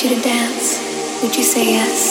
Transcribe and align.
Asked 0.00 0.10
you 0.10 0.16
to 0.16 0.22
dance, 0.22 1.22
would 1.22 1.36
you 1.36 1.42
say 1.42 1.72
yes? 1.72 2.09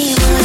Send 0.00 0.39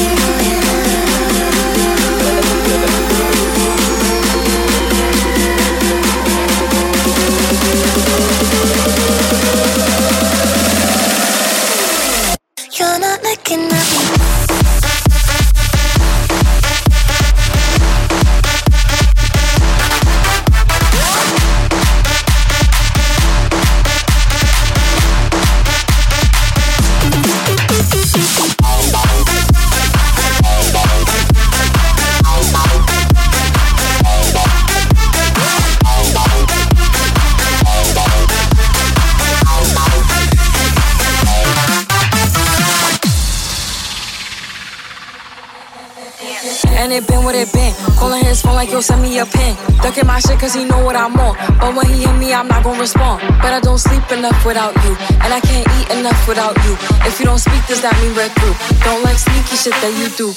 cause 50.46 50.54
he 50.54 50.64
know 50.64 50.84
what 50.86 50.96
I'm 50.96 51.18
on. 51.18 51.34
But 51.60 51.76
when 51.76 51.88
he 51.88 52.06
hit 52.06 52.16
me, 52.20 52.32
I'm 52.32 52.48
not 52.48 52.64
gonna 52.64 52.80
respond. 52.80 53.22
But 53.42 53.52
I 53.58 53.60
don't 53.60 53.80
sleep 53.80 54.06
enough 54.12 54.46
without 54.46 54.76
you. 54.86 54.94
And 55.24 55.34
I 55.34 55.40
can't 55.42 55.68
eat 55.78 55.90
enough 55.98 56.22
without 56.28 56.56
you. 56.66 56.74
If 57.10 57.20
you 57.20 57.26
don't 57.26 57.40
speak, 57.40 57.66
does 57.66 57.82
that 57.82 57.96
mean 58.02 58.14
we're 58.14 58.30
through? 58.38 58.56
Don't 58.86 59.02
like 59.02 59.18
sneaky 59.18 59.58
shit 59.58 59.74
that 59.82 59.94
you 60.00 60.08
do. 60.22 60.28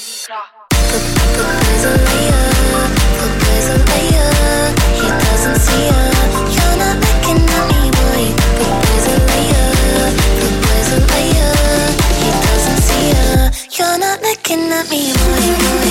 He 4.99 5.07
doesn't 5.25 5.59
see 5.65 5.85
You're 6.55 6.77
not 6.81 6.95
looking 7.05 7.41
at 7.57 7.63
me, 7.69 7.81
boy. 7.97 8.23
He 12.21 12.29
doesn't 12.47 12.81
see 12.87 13.05
You're 13.77 13.99
not 14.05 14.17
looking 14.25 14.63
at 14.73 14.85
me, 14.89 15.13
boy. 15.13 15.88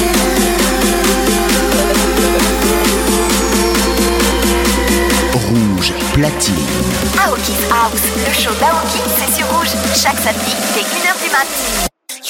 Platine. 6.19 6.57
Aoki's 7.17 7.65
House, 7.71 8.03
le 8.17 8.33
show 8.33 8.53
d'Aoki, 8.55 9.01
c'est 9.17 9.37
sur 9.37 9.47
Rouge, 9.53 9.69
chaque 9.95 10.19
samedi 10.19 10.55
dès 10.75 10.81
1h 10.81 11.15
du 11.23 11.31
mat. 11.31 11.47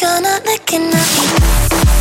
You're 0.00 0.21
not 0.21 0.45
looking 0.45 0.88
at 0.88 1.95
me. 1.95 1.98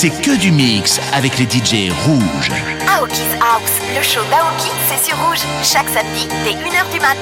c'est 0.00 0.10
que 0.10 0.38
du 0.38 0.52
mix 0.52 1.00
avec 1.12 1.38
les 1.38 1.44
DJ 1.44 1.90
rouges. 2.06 2.52
Aoki's 2.86 3.34
House, 3.40 3.80
le 3.96 4.00
show 4.00 4.20
d'Aoki, 4.30 4.70
c'est 4.88 5.04
sur 5.04 5.16
rouge, 5.26 5.40
chaque 5.64 5.88
samedi 5.88 6.28
dès 6.44 6.52
1h 6.52 6.92
du 6.92 7.00
mat. 7.00 7.16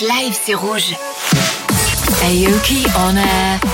Live, 0.00 0.38
c'est 0.42 0.54
rouge. 0.54 0.94
Aoki 2.22 2.86
on 2.96 3.16
air. 3.16 3.73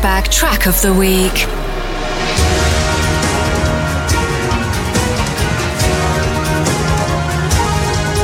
Flashback 0.00 0.30
Track 0.30 0.66
of 0.66 0.80
the 0.80 0.94
Week. 0.94 1.46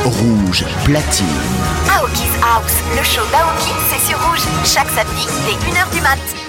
Rouge 0.05 0.63
platine. 0.85 1.27
Aoki's 1.87 2.35
House, 2.41 2.81
le 2.95 3.03
show 3.03 3.21
d'Aoki, 3.31 3.71
c'est 3.89 4.09
sur 4.09 4.17
Rouge, 4.27 4.41
chaque 4.65 4.89
samedi 4.89 5.27
dès 5.45 5.71
1h 5.71 5.93
du 5.93 6.01
mat'. 6.01 6.46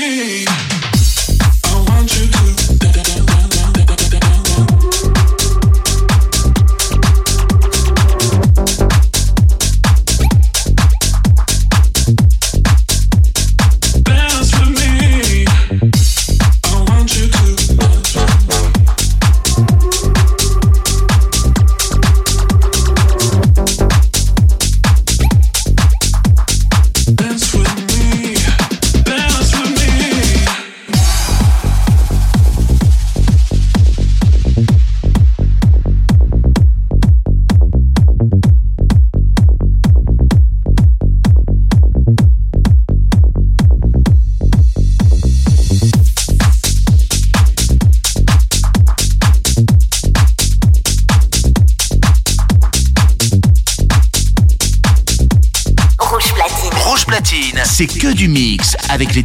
me. 0.00 0.49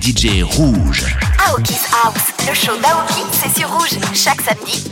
DJ 0.02 0.44
rouges. 0.44 1.16
Aoki's 1.48 1.88
House, 2.04 2.34
le 2.48 2.54
show 2.54 2.76
d'Aoki, 2.82 3.24
c'est 3.32 3.58
sur 3.58 3.70
rouge, 3.70 3.98
chaque 4.14 4.42
samedi 4.42 4.84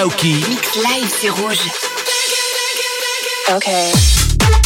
Aoki. 0.00 0.42
Mix 0.48 0.76
live, 0.76 1.10
c'est 1.20 1.28
rouge. 1.28 1.58
Okay. 3.50 3.92
Okay. 3.92 4.59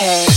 About 0.00 0.33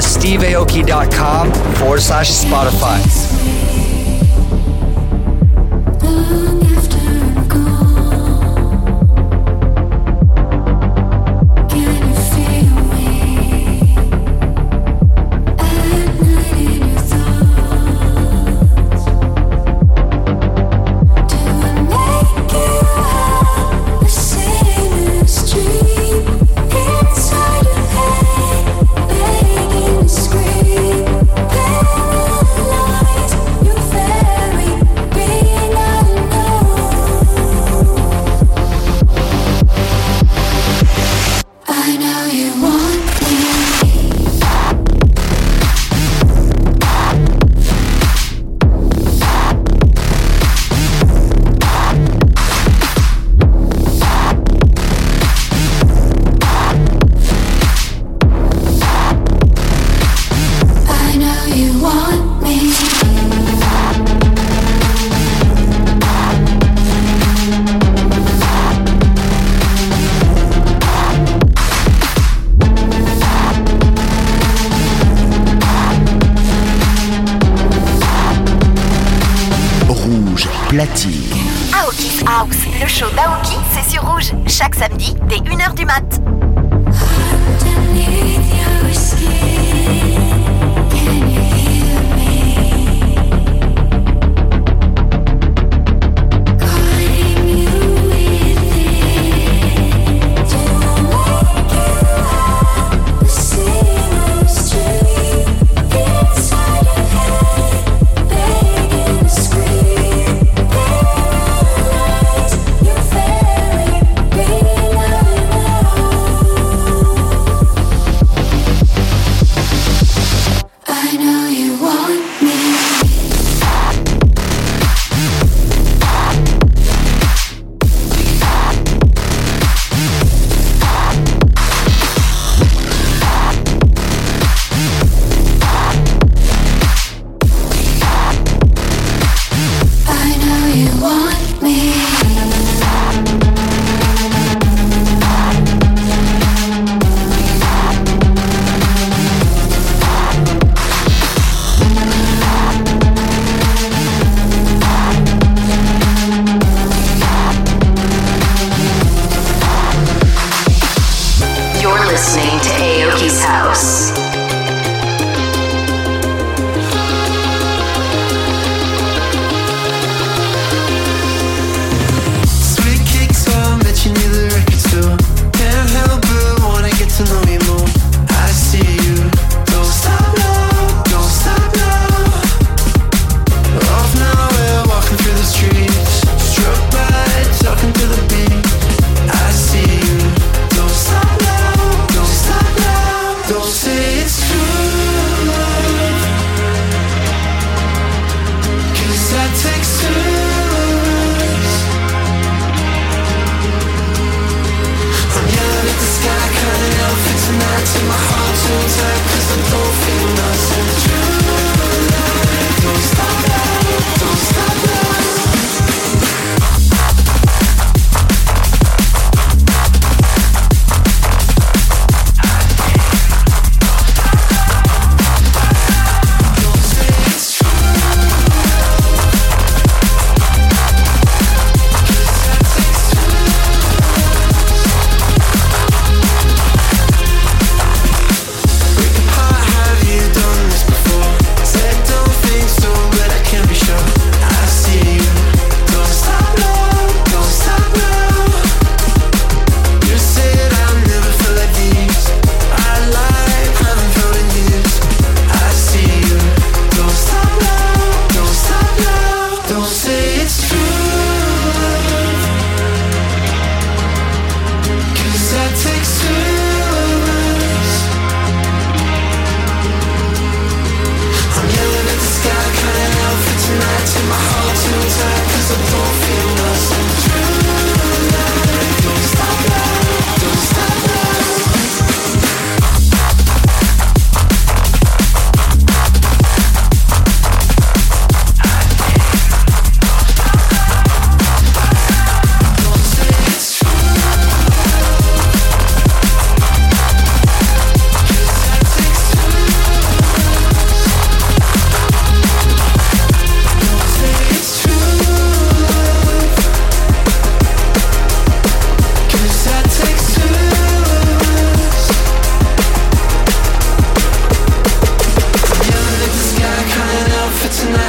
steveaoki.com 0.00 1.52
forward 1.76 2.00
slash 2.00 2.30
Spotify. 2.30 3.41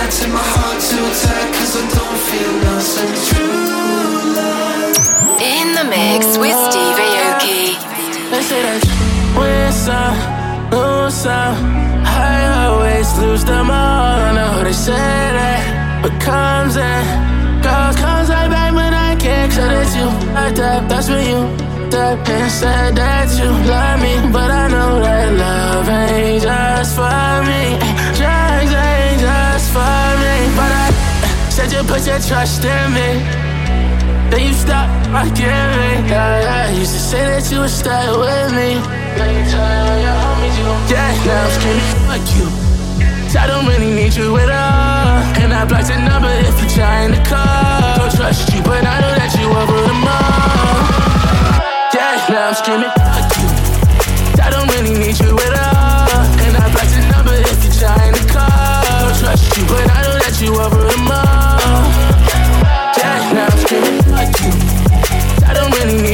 Attaching 0.04 0.34
my 0.34 0.44
heart 0.44 0.84
to 0.84 1.00
attack 1.00 1.48
Cause 1.56 1.80
I 1.80 1.84
don't 1.96 2.20
feel 2.28 2.54
nothing 2.68 3.14
True. 3.24 4.36
Love 4.36 5.00
In 5.40 5.68
the 5.80 5.86
mix 5.88 6.36
with 6.36 6.52
Steve 6.68 7.00
Aoki. 7.08 7.80
They 8.28 8.42
say 8.44 8.62
that 8.68 8.84
win 9.40 9.72
some, 9.72 10.20
lose 10.76 11.16
some. 11.16 11.56
I 12.04 12.68
always 12.68 13.08
lose 13.18 13.46
them 13.46 13.72
all 13.72 14.20
I 14.28 14.32
know 14.36 14.64
they 14.66 14.74
say 14.74 14.92
that. 14.92 16.04
But 16.04 16.20
comes 16.20 16.76
and 16.76 17.64
goes 17.64 17.96
Comes 17.96 18.28
right 18.28 18.50
back 18.52 18.76
when 18.76 18.94
I 18.94 19.16
can't 19.16 19.54
So 19.54 19.64
that 19.64 19.88
you 19.96 20.08
like 20.36 20.56
that, 20.56 20.90
that's 20.90 21.08
when 21.08 21.24
you. 21.32 21.64
Up 21.96 22.28
and 22.28 22.52
said 22.52 22.96
that 22.98 23.30
you 23.40 23.48
love 23.70 24.02
me, 24.02 24.34
but 24.34 24.52
I 24.52 24.68
know 24.68 25.00
that 25.00 25.32
love 25.38 25.88
ain't 25.88 26.42
just 26.42 26.96
for 26.98 27.44
me. 27.48 28.03
Said 31.54 31.72
you 31.72 31.84
put 31.84 32.02
your 32.08 32.18
trust 32.18 32.66
in 32.66 32.94
me. 32.98 33.22
Then 34.34 34.42
you 34.42 34.54
stopped 34.54 35.08
my 35.14 35.30
giving. 35.38 36.02
Yeah, 36.10 36.42
yeah. 36.42 36.72
Used 36.74 36.94
to 36.94 37.00
say 37.00 37.22
that 37.30 37.46
you 37.52 37.60
would 37.62 37.70
stay 37.70 38.10
with 38.10 38.50
me. 38.58 38.70
You 38.74 39.46
your 40.02 40.18
homies 40.18 40.56
you 40.58 40.66
don't. 40.66 40.90
Yeah, 40.90 41.14
now 41.30 41.46
I'm 41.46 41.54
screaming 41.54 41.90
fuck 42.10 42.26
you. 42.34 42.50
I 43.38 43.46
don't 43.46 43.68
really 43.70 43.94
need 43.94 44.16
you 44.18 44.36
at 44.38 44.50
all. 44.50 45.22
And 45.46 45.54
I 45.54 45.62
blocked 45.70 45.90
your 45.94 46.02
number 46.02 46.34
if 46.42 46.58
you're 46.58 46.74
trying 46.74 47.14
to 47.14 47.22
call. 47.22 48.02
Don't 48.02 48.14
trust 48.18 48.50
you, 48.50 48.62
but 48.66 48.82
I 48.82 48.98
know 49.06 49.14
that 49.14 49.32
you 49.38 49.46
over. 49.46 49.78
Yeah, 51.94 52.18
now 52.34 52.50
I'm 52.50 52.56
screaming 52.58 52.90
fuck 52.98 53.30
you. 53.38 53.74
Really 54.74 55.14
you 55.22 55.38
at 55.38 55.54
all. 55.54 56.24
And 56.44 56.58
I 56.58 56.66
blocked 56.74 56.98
your 56.98 57.06
number 57.14 57.36
if 57.36 57.64
you're 57.64 57.78
trying 57.78 58.14
to 58.14 58.26
call. 58.34 59.06
Don't 59.06 59.20
trust 59.22 59.56
you, 59.56 59.64
but 59.70 59.86
I 59.92 60.02
know 60.02 60.18
that 60.18 60.42
you 60.42 60.50
over 60.60 60.82
the 60.82 61.14
all. 61.14 61.33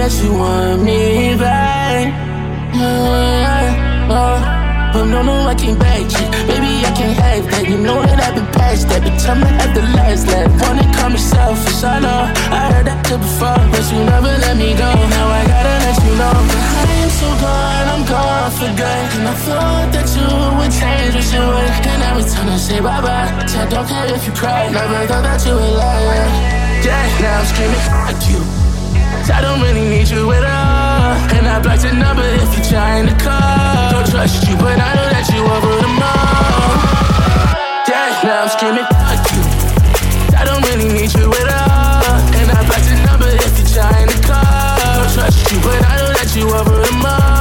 That 0.00 0.24
you 0.24 0.32
want 0.32 0.82
me 0.82 1.36
back. 1.36 2.08
Uh, 2.74 4.12
uh, 4.12 4.92
but 4.92 5.04
no, 5.04 5.22
no, 5.22 5.46
I 5.46 5.54
can't 5.54 5.78
back 5.78 6.00
you. 6.00 6.26
Baby, 6.48 6.72
I 6.88 6.92
can't 6.96 7.16
have 7.18 7.44
that. 7.50 7.68
You 7.68 7.78
know 7.78 8.00
that 8.00 8.18
I've 8.20 8.34
been 8.34 8.46
past 8.46 8.88
that. 8.88 9.02
But 9.02 9.18
tell 9.20 9.36
me 9.36 9.50
at 9.64 9.74
the 9.74 9.82
last 9.82 10.26
lap. 10.28 10.69
Say 22.70 22.80
bye 22.80 23.00
bye, 23.02 23.26
I 23.26 23.66
don't 23.66 23.86
care 23.86 24.14
if 24.14 24.22
you 24.26 24.32
cry. 24.32 24.70
Never 24.70 25.06
thought 25.10 25.24
that 25.26 25.42
you 25.42 25.54
would 25.58 25.74
lie. 25.74 26.30
Yeah, 26.86 27.22
now 27.22 27.42
I'm 27.42 27.46
screaming 27.50 27.82
at 28.06 28.22
you. 28.30 28.40
I 29.26 29.40
don't 29.42 29.60
really 29.60 29.86
need 29.90 30.08
you 30.08 30.30
at 30.30 30.44
all. 30.46 31.18
And 31.34 31.46
I 31.50 31.58
blocked 31.58 31.82
your 31.82 31.94
number 31.94 32.22
if 32.22 32.50
you're 32.54 32.70
trying 32.70 33.06
to 33.10 33.16
call. 33.18 33.90
Don't 33.90 34.06
trust 34.06 34.46
you, 34.46 34.54
but 34.62 34.78
I 34.78 34.90
know 34.94 35.08
that 35.10 35.26
you 35.34 35.42
over 35.42 35.74
the 35.82 35.90
mall. 35.98 36.78
Yeah, 37.90 38.22
now 38.22 38.46
I'm 38.46 38.50
screaming, 38.54 38.86
fuck 39.02 39.24
you. 39.34 39.42
I 40.38 40.42
don't 40.46 40.62
really 40.70 40.90
need 40.94 41.10
you 41.18 41.26
at 41.26 41.48
all. 41.50 42.22
And 42.38 42.46
I 42.54 42.58
blocked 42.70 42.86
your 42.86 43.02
number 43.02 43.30
if 43.34 43.52
you're 43.58 43.72
trying 43.82 44.08
to 44.14 44.18
call. 44.22 44.78
Don't 44.94 45.10
trust 45.10 45.42
you, 45.50 45.58
but 45.66 45.80
I 45.90 45.92
know 45.98 46.10
that 46.14 46.30
you 46.38 46.46
over 46.54 46.76
the 46.86 46.94
mall. 47.02 47.39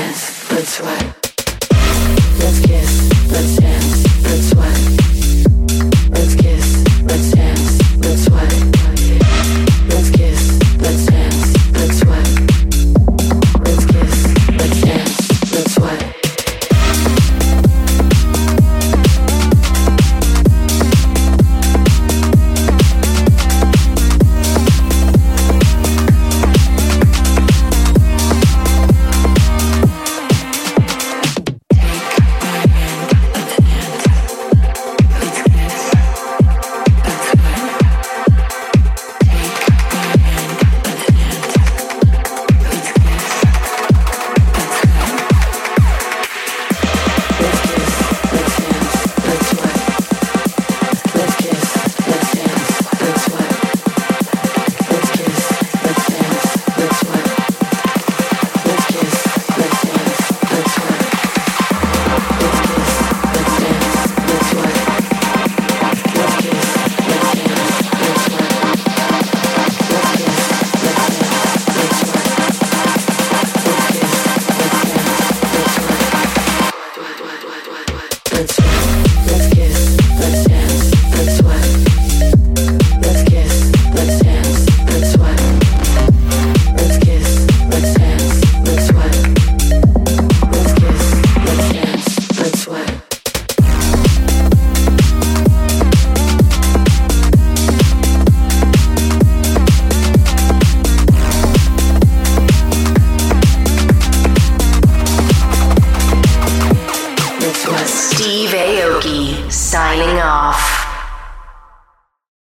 Steve 0.00 0.52
let's 0.52 0.80
off. 3.60 3.79